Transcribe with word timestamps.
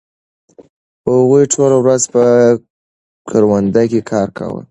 هغوی 1.07 1.43
ټوله 1.53 1.75
ورځ 1.79 2.01
په 2.13 2.23
کروندو 3.29 3.83
کې 3.91 3.99
کار 4.11 4.27
کاوه. 4.37 4.59